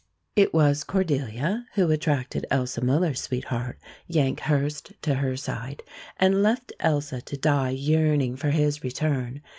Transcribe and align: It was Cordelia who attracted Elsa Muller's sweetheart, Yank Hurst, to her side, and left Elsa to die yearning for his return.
It 0.35 0.51
was 0.51 0.83
Cordelia 0.83 1.67
who 1.75 1.91
attracted 1.91 2.47
Elsa 2.49 2.83
Muller's 2.83 3.21
sweetheart, 3.21 3.77
Yank 4.07 4.39
Hurst, 4.39 4.93
to 5.03 5.13
her 5.13 5.37
side, 5.37 5.83
and 6.17 6.41
left 6.41 6.73
Elsa 6.79 7.21
to 7.21 7.37
die 7.37 7.69
yearning 7.69 8.35
for 8.35 8.49
his 8.49 8.83
return. 8.83 9.43